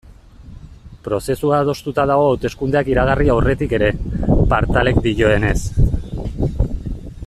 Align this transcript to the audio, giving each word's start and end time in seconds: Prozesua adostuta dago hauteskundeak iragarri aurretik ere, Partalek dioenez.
Prozesua 1.07 1.59
adostuta 1.65 2.05
dago 2.13 2.23
hauteskundeak 2.31 2.89
iragarri 2.95 3.31
aurretik 3.35 3.77
ere, 3.81 3.93
Partalek 4.55 5.01
dioenez. 5.09 5.57